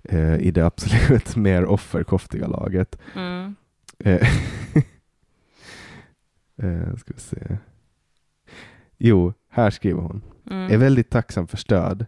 [0.03, 2.97] eh, i det absolut mer offerkoftiga laget.
[3.15, 3.55] Mm.
[3.99, 4.13] Eh,
[6.57, 7.57] eh, ska vi se.
[8.97, 10.21] Jo, här skriver hon.
[10.49, 10.71] Mm.
[10.71, 12.05] Är väldigt tacksam för stöd.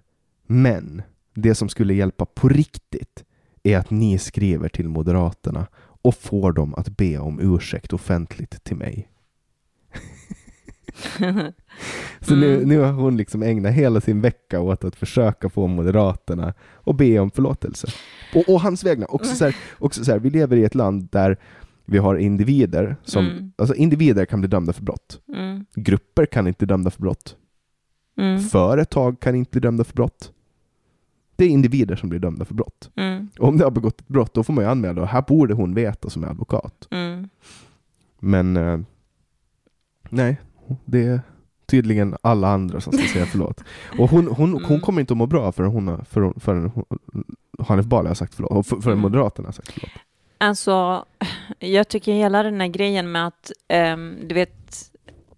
[0.48, 1.02] Men
[1.34, 3.24] det som skulle hjälpa på riktigt
[3.64, 8.76] är att ni skriver till Moderaterna och får dem att be om ursäkt offentligt till
[8.78, 9.10] mig.
[12.22, 12.40] Så mm.
[12.40, 16.96] nu, nu har hon liksom ägnat hela sin vecka åt att försöka få Moderaterna att
[16.96, 17.88] be om förlåtelse.
[18.36, 19.14] Och, och hans vägnar.
[19.14, 21.38] Också så, här, också så här, vi lever i ett land där
[21.86, 23.52] vi har individer som, mm.
[23.56, 25.22] alltså individer kan bli dömda för brott.
[25.34, 25.66] Mm.
[25.76, 27.36] Grupper kan inte dömda för brott.
[28.18, 28.40] Mm.
[28.40, 30.32] Företag kan inte bli dömda för brott.
[31.36, 32.90] Det är individer som blir dömda för brott.
[32.96, 33.30] Mm.
[33.40, 35.08] Och om det har begått ett brott, då får man ju anmäla det.
[35.08, 36.88] Här borde hon veta som är advokat.
[36.92, 37.30] Mm.
[38.20, 38.80] Men eh,
[40.10, 40.42] nej,
[40.86, 41.22] det är
[41.66, 43.64] tydligen alla andra som ska säga förlåt.
[44.00, 44.82] Och hon, hon, hon mm.
[44.82, 46.72] kommer inte att må bra förrän, hon, förrän, förrän
[47.60, 49.00] Hanif Bali har sagt förlåt, och förrän mm.
[49.00, 49.92] Moderaterna har sagt förlåt.
[50.38, 51.06] Alltså,
[51.60, 53.52] jag tycker hela den här grejen med att,
[53.94, 54.92] um, du vet,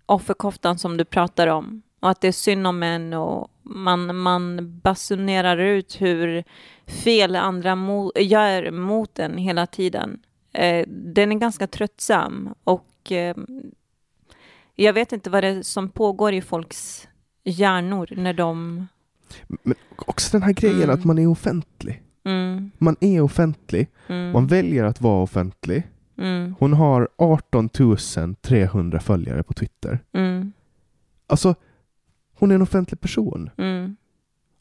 [0.06, 4.60] offerkoftan som du pratar om, och att det är synd om en och man, man
[4.80, 6.44] basunerar ut hur
[6.88, 10.20] fel andra mo gör mot en hela tiden.
[10.54, 13.36] Eh, den är ganska tröttsam och eh,
[14.76, 17.08] Jag vet inte vad det är som pågår i folks
[17.44, 18.88] hjärnor när de...
[19.64, 20.90] Men också den här grejen Mm.
[21.00, 22.02] att man är offentlig.
[22.26, 23.88] Mm, Man är offentlig.
[24.08, 25.84] mm, Man väljer att vara offentlig.
[26.18, 27.70] mm, Hon har 18
[28.42, 30.00] 300 följare på Twitter.
[30.14, 30.54] mm,
[31.28, 31.56] Alltså,
[32.36, 33.50] hon är en offentlig person.
[33.58, 33.96] mm,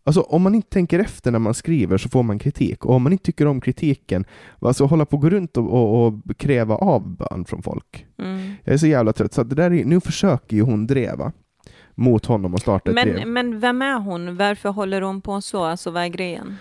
[0.07, 2.85] Alltså om man inte tänker efter när man skriver så får man kritik.
[2.85, 4.25] Och om man inte tycker om kritiken,
[4.61, 8.07] alltså hålla på och gå runt och, och, och kräva avbön från folk.
[8.19, 8.53] mm.
[8.65, 9.33] Jag är så jävla trött.
[9.33, 11.33] Så det där är, nu försöker ju hon dreva
[11.95, 13.15] mot honom och starta ett drev.
[13.15, 14.37] Men, men vem är hon?
[14.37, 15.65] Varför håller hon på så?
[15.65, 16.57] Alltså vad är grejen?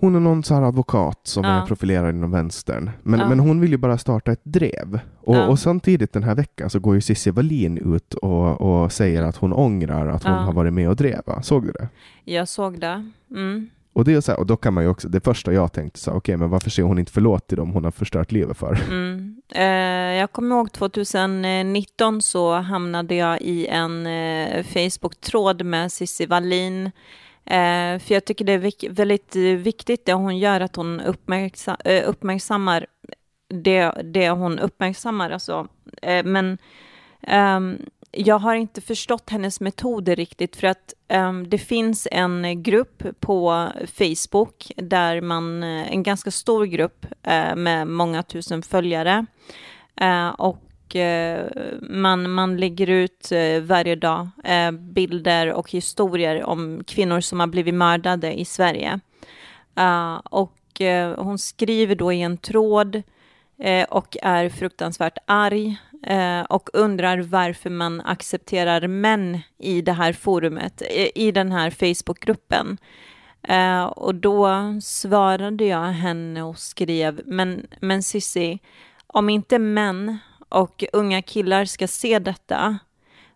[0.00, 1.50] Hon är någon så här advokat som Ja.
[1.50, 2.90] är profilerad inom vänstern.
[3.02, 3.28] Men, Ja.
[3.28, 4.98] men hon vill ju bara starta ett drev.
[5.20, 5.46] Och, Ja.
[5.46, 9.36] och samtidigt den här veckan så går ju Cissi Wallin ut och, och säger att
[9.36, 11.42] hon ångrar att hon har varit med och dreva.
[11.42, 11.88] Såg du det?
[12.24, 13.10] Jag såg det.
[13.30, 13.70] Mm.
[13.92, 15.98] Och, det är så här, och då kan man ju också, det första jag tänkte
[16.00, 18.78] så okej men varför säger hon inte förlåt till dem hon har förstört livet för?
[18.90, 19.36] Mm.
[19.54, 19.64] Eh,
[20.20, 26.90] jag kommer ihåg 2019 så hamnade jag i en eh, Facebook-tråd med Cissi Wallin.
[27.44, 31.00] Eh, för jag tycker det är vik- väldigt eh, viktigt det hon gör, att hon
[31.00, 32.86] uppmärksam, eh, uppmärksammar
[33.48, 35.30] det, det hon uppmärksammar.
[35.30, 35.68] Alltså.
[36.02, 36.58] Eh, men
[37.22, 37.60] eh,
[38.12, 43.68] jag har inte förstått hennes metoder riktigt för att ehm, det finns en grupp på
[43.86, 49.26] Facebook där man, eh, en ganska stor grupp eh, med många tusen följare
[50.00, 51.46] eh, och Eh,
[51.80, 57.46] man, man lägger ut eh, varje dag eh, bilder och historier om kvinnor som har
[57.46, 59.00] blivit mördade i Sverige.
[59.74, 60.56] Ah, och
[61.16, 63.02] hon skriver då i en tråd
[63.88, 65.76] och är fruktansvärt arg
[66.48, 70.82] och undrar varför man accepterar män i det här forumet,
[71.14, 72.78] i, den här Facebookgruppen.
[73.90, 74.48] Och då
[74.82, 78.58] svarade jag henne och skrev, men, men Sissi,
[79.06, 80.18] om inte män
[80.50, 82.78] och unga killar ska se detta,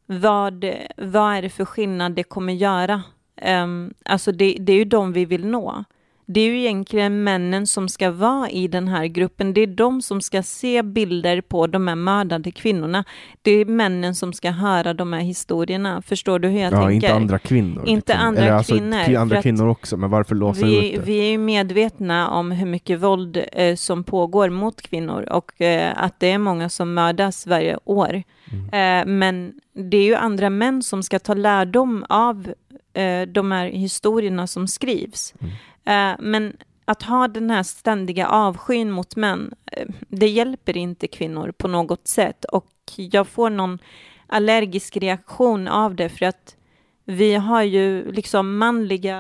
[0.07, 0.65] vad,
[0.97, 3.03] vad är det för skillnad det kommer göra?
[3.43, 5.85] Um, alltså det, det är ju de vi vill nå.
[6.27, 9.55] Det är ju egentligen männen som ska vara i den här gruppen.
[9.55, 13.05] Det är de som ska se bilder på de här mördade kvinnorna.
[13.43, 16.03] Det är männen som ska höra de här historierna.
[16.03, 16.95] Förstår du hur jag ja, tänker?
[16.95, 17.89] inte andra kvinnor.
[17.89, 18.29] Inte liksom.
[18.29, 21.07] andra Eller alltså, kvinnor, andra kvinnor också, men varför låsa vi, ut det?
[21.07, 25.93] vi är ju medvetna om hur mycket våld eh, som pågår mot kvinnor och eh,
[25.97, 28.23] att det är många som mördas varje år.
[28.53, 28.65] Mm.
[28.65, 32.55] Eh, men det är ju andra män som ska ta lärdom av
[32.93, 35.35] eh, de här historierna som skrivs.
[35.41, 35.55] Mm.
[35.85, 41.53] Eh, men att ha den här ständiga avskyn mot män, eh, det hjälper inte kvinnor
[41.53, 42.45] på något sätt.
[42.45, 43.79] Och jag får någon
[44.27, 46.57] allergisk reaktion av det för att
[47.05, 49.17] vi har ju liksom manliga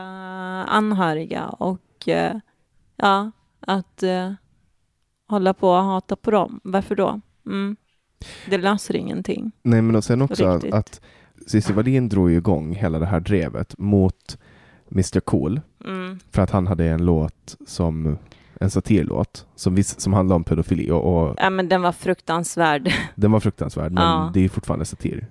[0.68, 2.36] anhöriga och eh,
[2.96, 4.04] ja, att
[5.28, 6.60] hålla på och hata på dem.
[6.64, 7.20] Varför då?
[7.46, 7.76] Mm.
[8.46, 9.52] Det löser ingenting.
[9.62, 10.74] Nej, men och sen också Riktigt.
[10.74, 11.00] att
[11.46, 14.38] Cissi Wallin drog igång hela det här drevet mot
[14.92, 16.18] Mr Cool Mm.
[16.30, 18.18] för att han hade en låt som
[18.60, 22.92] en satirlåt som, vis, som handlade om pedofili och, och Ja, men den var fruktansvärd.
[23.14, 24.30] den var fruktansvärd men Ja.
[24.34, 25.26] det är fortfarande satir.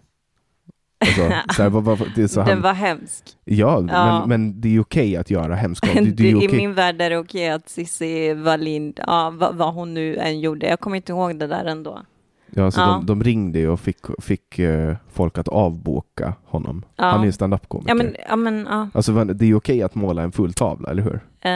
[0.99, 3.23] Alltså, så här, vad, vad, det så den han, var hemsk.
[3.45, 4.19] ja, Ja.
[4.19, 5.87] Men, men det är okej att göra hemska.
[5.93, 6.57] Det, det I okej.
[6.57, 10.67] min värld är det okej att Cissi Wallin, ja, vad, vad hon nu än gjorde,
[10.67, 12.01] jag kommer inte ihåg det där ändå.
[12.55, 12.85] Ja, så Ja.
[12.85, 16.83] De, de ringde ju och fick, fick eh, folk att avboka honom.
[16.95, 17.03] Ja.
[17.05, 17.89] Han är ju standup-komiker.
[17.91, 18.87] Ja, men, ja, men ja.
[18.93, 21.19] Alltså det är ju okej att måla en full tavla, eller hur?
[21.41, 21.51] Eh,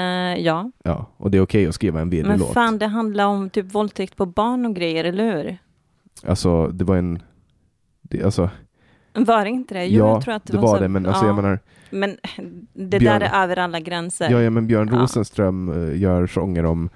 [0.46, 0.72] ja.
[0.84, 2.54] Ja, och det är okej att skriva en virrig Men låt.
[2.54, 5.58] fan, det handlar om typ våldtäkt på barn och grejer, eller hur?
[6.28, 7.20] Alltså, det var en...
[8.02, 8.50] Det, alltså,
[9.14, 9.86] Var det inte det?
[9.86, 10.82] Jo, ja, jag tror att det, det var så.
[10.82, 11.28] det, men alltså ja.
[11.28, 12.18] jag menar, Men
[12.74, 14.30] det Björn- där är över alla gränser.
[14.32, 14.90] ja, ja, men Björn.
[14.90, 16.90] Rosenström eh, gör sånger om,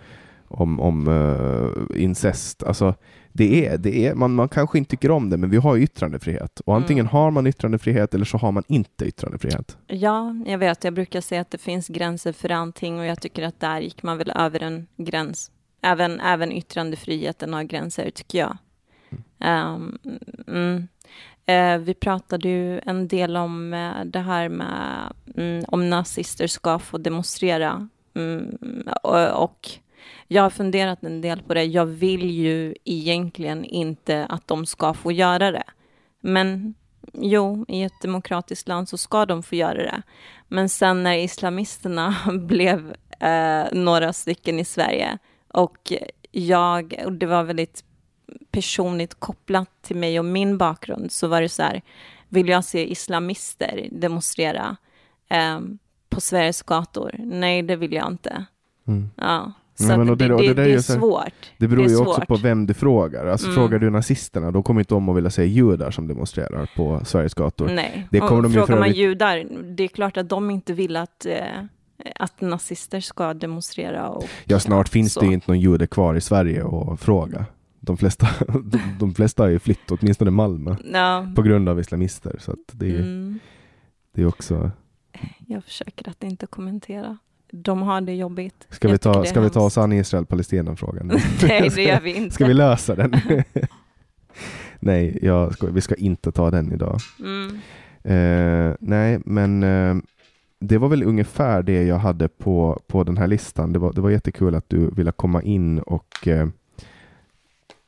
[0.47, 2.63] om, om eh, incest.
[2.63, 2.93] Alltså,
[3.33, 6.59] det är, det är, man, man kanske inte tycker om det, men vi har yttrandefrihet.
[6.59, 7.11] Och antingen Mm.
[7.11, 9.77] har man yttrandefrihet eller så har man inte yttrandefrihet.
[9.87, 10.83] Ja, jag vet.
[10.83, 14.03] Jag brukar säga att det finns gränser för allting och jag tycker att där gick
[14.03, 15.51] man väl över en gräns.
[15.81, 18.57] Även, även yttrandefriheten har gränser, tycker jag.
[19.39, 19.97] Ehm,
[20.47, 20.87] mm.
[21.45, 26.79] Eh, vi pratade ju en del om eh, det här med mm, om nazister ska
[26.79, 27.87] få demonstrera.
[28.13, 28.57] Mm,
[29.03, 29.69] och, och
[30.33, 31.63] jag har funderat en del på det.
[31.63, 35.63] Jag vill ju egentligen inte att de ska få göra det.
[36.21, 36.73] Men
[37.13, 40.01] jo, i ett demokratiskt land så ska de få göra det.
[40.47, 45.17] Men sen när islamisterna blev eh, några stycken i Sverige
[45.47, 45.93] och
[46.31, 47.83] jag, och det var väldigt
[48.51, 51.81] personligt kopplat till mig och min bakgrund, så var det så här,
[52.29, 54.77] vill jag se islamister demonstrera
[55.29, 55.59] eh,
[56.09, 57.15] på Sveriges gator?
[57.17, 58.45] Nej, det vill jag inte.
[58.87, 59.09] Mm.
[59.15, 61.51] Ja, Så men och det- det, och det, det är så svårt.
[61.57, 63.25] Det beror ju också på vem du frågar.
[63.25, 63.55] Alltså Mm.
[63.55, 67.33] frågar du nazisterna, då kommer inte de att vilja säga judar som demonstrerar på Sveriges
[67.33, 67.67] gator.
[67.67, 69.43] Nej, Det kommer och de frågar man övrigt- judar,
[69.75, 71.43] det är klart att de inte vill att, eh,
[72.15, 74.07] att nazister ska demonstrera.
[74.09, 75.19] Och, Ja, snart finns så.
[75.21, 77.45] det inte någon jude kvar i Sverige att fråga.
[77.79, 78.27] De flesta,
[78.63, 82.35] de, de flesta har ju flytt, åtminstone Malmö, Ja, på grund av islamister.
[82.39, 83.39] Så det, är, mm,
[84.15, 84.71] det är också...
[85.47, 87.17] jag försöker att inte kommentera.
[87.51, 88.67] De har det jobbigt.
[88.69, 91.07] Ska vi ta, ska vi ta oss an Israel-Palestina-frågan?
[91.43, 92.35] Nej, det gör vi inte.
[92.35, 93.13] Ska vi lösa den?
[94.79, 96.99] Nej, jag ska, vi ska inte ta den idag.
[97.19, 97.59] Mm.
[98.03, 99.95] Eh, nej, men eh,
[100.59, 103.73] det var väl ungefär det jag hade på, på den här listan.
[103.73, 106.47] Det var, det var jättekul att du ville komma in och, eh,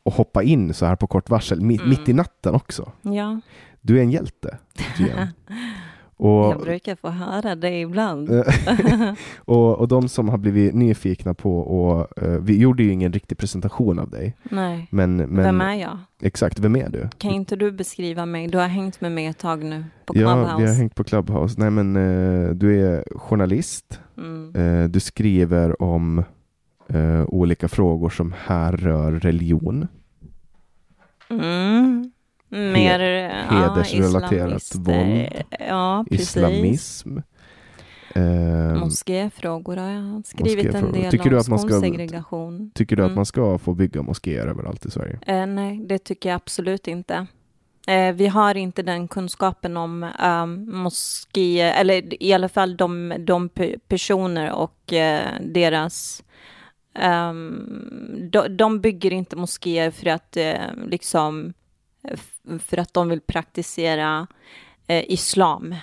[0.04, 1.90] och hoppa in så här på kort varsel, mi, Mm.
[1.90, 2.92] mitt i natten också.
[3.02, 3.42] Ja,
[3.82, 4.58] Du är en hjälte,
[6.24, 6.50] Gian.
[6.50, 8.30] jag och, brukar få höra det ibland.
[8.32, 8.44] eh,
[9.46, 13.38] och, och de som har blivit nyfikna på, och, eh, vi gjorde ju ingen riktig
[13.38, 14.36] presentation av dig.
[14.44, 15.98] Nej, Men, men vem är jag?
[16.22, 17.10] exakt, vem är du?
[17.18, 18.48] Kan inte du beskriva mig?
[18.48, 20.62] Du har hängt med mig ett tag nu på Ja, Clubhouse.
[20.62, 21.56] vi har hängt på Clubhouse.
[21.60, 24.00] Nej, men eh, du är journalist.
[24.18, 24.56] mm.
[24.56, 26.24] Eh, du skriver om
[27.28, 29.88] olika frågor som härrör religion.
[31.30, 32.12] Mm.
[32.54, 33.00] Mer
[33.50, 35.44] hedersrelaterat ja, våld.
[35.68, 36.06] Ja.
[36.10, 37.18] Islamism.
[38.16, 41.42] Eh, Moskéfrågor har jag skrivit en del Tycker du om.
[41.42, 42.72] att man ska- Skolsegregation.
[42.74, 43.16] tycker du att Mm.
[43.16, 45.20] man ska få bygga moskéer överallt i Sverige?
[45.28, 47.28] Eh, nej, det tycker jag absolut inte.
[47.88, 53.50] Eh, vi har inte den kunskapen om um, moskéer, eller i alla fall de, de
[53.50, 56.24] pe- personer och eh, deras...
[57.00, 60.54] ehm, de, de bygger inte moskéer för att eh,
[60.88, 61.54] liksom
[62.60, 64.28] för att de vill praktisera
[64.88, 65.76] eh, islam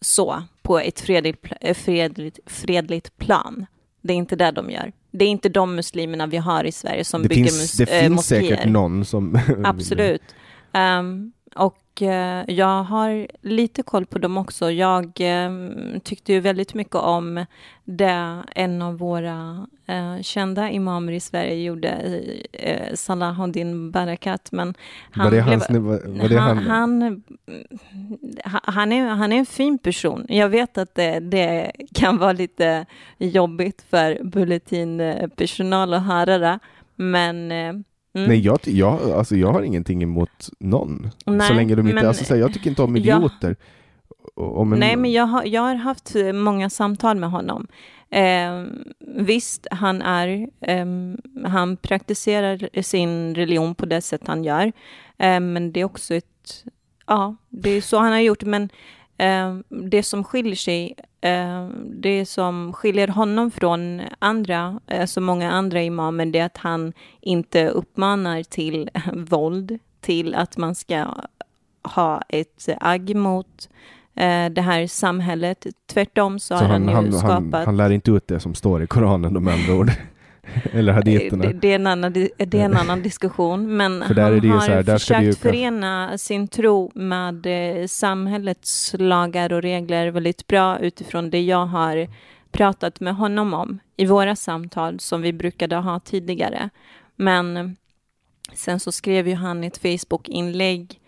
[0.00, 3.66] så, på ett fredligt, eh, fredligt, fredligt plan.
[4.02, 4.92] Det är inte det de gör.
[5.10, 7.94] Det är inte de muslimerna vi har i Sverige som Det bygger finns, mus- det
[7.96, 8.40] eh, finns moskéer.
[8.56, 9.38] säkert någon som...
[9.64, 10.22] Absolut.
[10.72, 11.78] Ehm, och
[12.46, 14.70] jag har lite koll på dem också.
[14.70, 17.46] Jag ehm, tyckte ju väldigt mycket om
[17.84, 22.20] det en av våra eh, kända imamer i Sverige gjorde,
[22.66, 24.52] uh, Salahuddin Barakat.
[24.52, 24.74] Men
[25.10, 27.22] han, var det hans, var, var det han, han,
[28.64, 30.26] han, är, han är en fin person.
[30.28, 32.86] Jag vet att det, det kan vara lite
[33.18, 36.58] jobbigt för bulletinpersonal att höra det,
[36.96, 37.72] men eh,
[38.14, 38.28] Mm.
[38.28, 41.10] Nej, jag, jag, alltså, jag har ingenting emot någon.
[41.24, 41.94] så Nej, länge de inte...
[41.94, 43.56] men- Alltså, så här, jag tycker inte om idioter.
[44.34, 47.66] Om en, Nej, men jag har, jag har haft eh, många samtal med honom.
[48.10, 48.64] Eh,
[49.16, 54.72] visst, han är, ehm, han praktiserar sin religion på det sätt han gör.
[55.18, 56.64] Eh, men det är också ett,
[57.06, 58.42] ja, det är så han har gjort.
[58.44, 58.68] Men eh,
[59.68, 65.82] det som skiljer sig, eh, det som skiljer honom från andra, eh, så många andra
[65.82, 71.06] imamer, det är att han inte uppmanar till våld, till att man ska
[71.82, 73.68] ha ett agg mot
[74.14, 75.66] eh, det här samhället.
[75.92, 77.66] Tvärtom så, så har han, han, ju han, han, skapat...
[77.66, 79.90] han lär inte ut det som står i Koranen, de andra ord.
[80.72, 81.44] Eller haditerna.
[81.44, 84.82] det, det, är en annan, det är en annan diskussion, men För han har här,
[84.82, 91.40] försökt ju- förena sin tro med eh, samhällets lagar och regler väldigt bra utifrån det
[91.40, 92.08] jag har
[92.52, 96.70] pratat med honom om i våra samtal som vi brukade ha tidigare.
[97.16, 97.76] Men
[98.54, 100.99] sen så skrev ju han ett Facebook-inlägg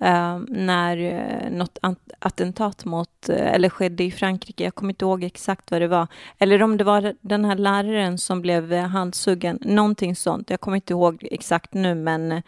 [0.00, 1.78] eh, när eh, något
[2.18, 6.06] attentat mot, eh, eller skedde i Frankrike, jag kommer inte ihåg exakt vad det var,
[6.38, 10.76] eller om det var den här läraren som blev eh, halshuggen, någonting sånt, jag kommer
[10.76, 12.42] inte ihåg exakt nu, men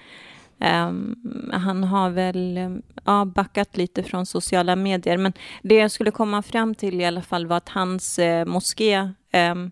[0.58, 1.16] ehm,
[1.52, 6.42] han har väl ehm, ja, backat lite från sociala medier, men det jag skulle komma
[6.42, 9.70] fram till i alla fall var att hans eh, moské ehm,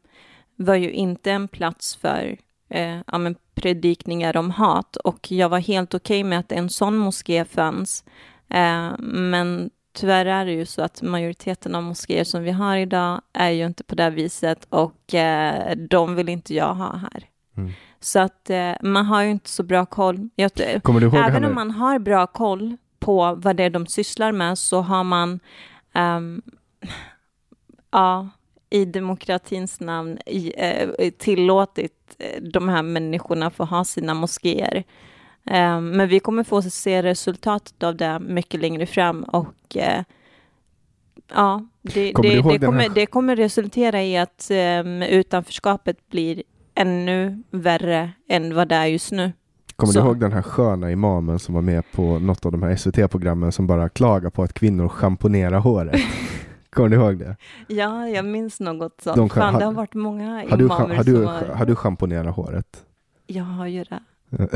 [0.57, 2.37] var ju inte en plats för
[2.71, 6.97] eh, ja, men predikningar om hat och jag var helt okej med att en sån
[6.97, 8.05] moské fanns.
[8.49, 13.21] Eh, men tyvärr är det ju så att majoriteten av moskéer som vi har idag
[13.33, 17.25] är ju inte på det viset och eh, de vill inte jag ha här.
[17.57, 17.73] Mm.
[18.01, 20.29] Så att eh, man har ju inte så bra koll.
[20.35, 20.51] Jag,
[21.29, 25.05] Även om man har bra koll på vad det är de sysslar med så har
[25.05, 25.41] man
[25.93, 26.43] ehm,
[27.91, 28.29] ja,
[28.71, 34.85] i demokratins namn i, eh, tillåtit eh, de här människorna få ha sina moskéer.
[35.47, 40.03] Ehm, men vi kommer få se resultatet av det mycket längre fram och eh,
[41.35, 44.51] ja, det, Kommer det, det, kommer, det kommer resultera i att
[44.85, 46.43] um, utanförskapet blir
[46.75, 49.33] ännu värre än vad det är just nu.
[49.77, 50.01] Kommer Så.
[50.01, 53.53] du ihåg den här sköna imamen som var med på något av de här SVT-programmen
[53.53, 56.01] som bara klagar på att kvinnor schamponerar håret?
[56.71, 57.37] Kommer du ihåg det?
[57.69, 59.17] Ja, jag minns något sånt.
[59.17, 61.43] De Fan, har- det har varit många Har du, imamer har du, som har...
[61.55, 62.85] har du schamponerat håret?
[63.27, 64.01] Jag har ju det.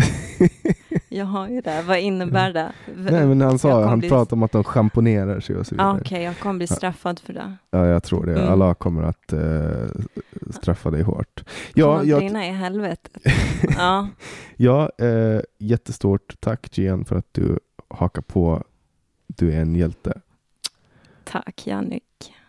[1.09, 1.83] Jag har ju det.
[1.83, 2.73] Vad innebär det?
[2.97, 5.93] Nej, men han sa, han bli- pratade om att de schamponerar sig och så Ah,
[5.93, 6.01] vidare.
[6.01, 7.57] Okej, jag kommer bli straffad för det.
[7.71, 8.33] Ja, jag tror det.
[8.39, 8.53] Mm.
[8.53, 9.89] Allah kommer att eh,
[10.51, 11.45] straffa dig hårt.
[11.75, 13.17] Ja, jag, brinna i helvetet.
[13.79, 14.09] Ja,
[14.57, 17.59] ja eh, jättestort tack Gian för att du
[17.89, 18.65] hakar på.
[19.27, 20.21] Du är en hjälte.
[21.25, 22.03] Tack Jannik.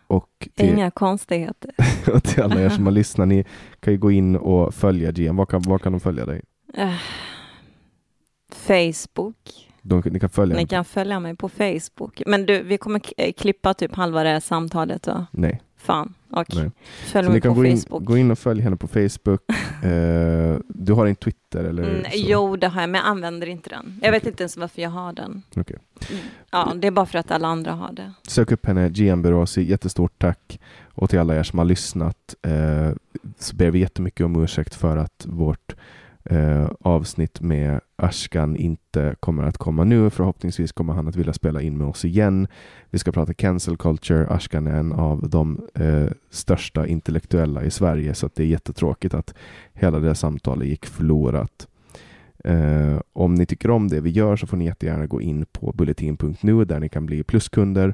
[0.07, 1.71] Och till, Inga konstigheter.
[2.13, 3.45] och till alla er som har lyssnat, ni
[3.79, 5.35] kan ju gå in och följa Gian.
[5.35, 6.41] Var kan, var kan de följa dig?
[6.73, 6.93] Eh,
[8.49, 9.71] Facebook.
[9.81, 12.21] De, ni kan följa Ni kan följa mig på Facebook.
[12.25, 15.27] Men du, vi kommer eh, klippa typ halva det här samtalet va?
[15.31, 15.61] Nej.
[15.77, 16.59] Fan, okej.
[16.61, 16.71] Nej.
[17.05, 18.03] Följ Så mig på gå in, Facebook.
[18.03, 19.41] gå in och följ henne på Facebook.
[19.83, 23.69] Eh, du har en Twitter eller Mm, jo, det har jag, men jag använder inte
[23.69, 23.99] den.
[24.01, 25.41] Jag vet inte ens varför jag har den.
[25.55, 25.77] Okej.
[26.09, 26.21] Mm.
[26.51, 28.13] Ja, det är bara för att alla andra har det.
[28.27, 29.63] Sök upp henne, Gian Berosi.
[29.63, 30.59] Jättestort tack.
[30.93, 32.89] Och till alla er som har lyssnat eh,
[33.39, 35.75] så ber vi jättemycket om ursäkt för att vårt
[36.29, 40.09] eh, avsnitt med Ashkan inte kommer att komma nu.
[40.09, 42.47] Förhoppningsvis kommer han att vilja spela in med oss igen.
[42.89, 44.27] Vi ska prata cancel culture.
[44.27, 49.13] Ashkan är en av de eh, största intellektuella i Sverige så att det är jättetråkigt
[49.13, 49.33] att
[49.73, 51.67] hela det samtalet gick förlorat.
[52.43, 55.71] Eh, om ni tycker om det vi gör så får ni jättegärna gå in på
[55.71, 57.93] bulletin.nu där ni kan bli pluskunder.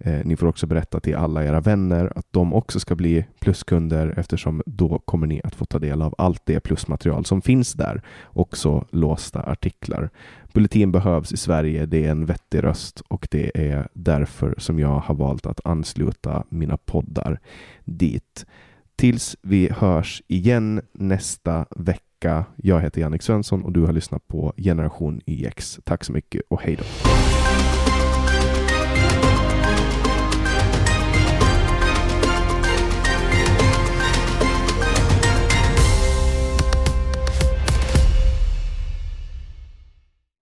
[0.00, 4.14] Eh, ni får också berätta till alla era vänner att de också ska bli pluskunder
[4.16, 8.02] eftersom då kommer ni att få ta del av allt det plusmaterial som finns där.
[8.24, 10.10] Också låsta artiklar.
[10.52, 14.98] Bulletin behövs i Sverige, det är en vettig röst och det är därför som jag
[14.98, 17.40] har valt att ansluta mina poddar
[17.84, 18.46] dit.
[18.96, 22.44] Tills vi hörs igen nästa vecka.
[22.56, 25.80] Jag heter Jannik Svensson och du har lyssnat på Generation YX.
[25.84, 26.84] Tack så mycket och hej då.